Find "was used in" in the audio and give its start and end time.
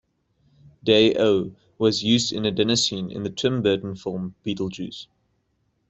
1.77-2.43